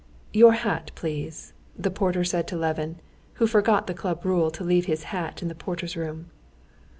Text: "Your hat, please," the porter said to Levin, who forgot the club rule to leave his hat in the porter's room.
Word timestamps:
"Your 0.33 0.53
hat, 0.53 0.89
please," 0.95 1.53
the 1.77 1.91
porter 1.91 2.23
said 2.23 2.47
to 2.47 2.57
Levin, 2.57 2.95
who 3.33 3.45
forgot 3.45 3.85
the 3.85 3.93
club 3.93 4.25
rule 4.25 4.49
to 4.49 4.63
leave 4.63 4.85
his 4.87 5.03
hat 5.13 5.43
in 5.43 5.47
the 5.47 5.53
porter's 5.53 5.95
room. 5.95 6.31